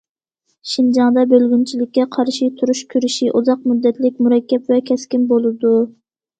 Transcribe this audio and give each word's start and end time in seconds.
شىنجاڭدا 0.69 1.25
بۆلگۈنچىلىككە 1.33 2.07
قارشى 2.17 2.49
تۇرۇش 2.63 2.83
كۈرىشى 2.95 3.31
ئۇزاق 3.35 3.69
مۇددەتلىك، 3.71 4.21
مۇرەككەپ 4.27 4.75
ۋە 4.77 4.83
كەسكىن 4.93 5.33
بولىدۇ. 5.37 5.75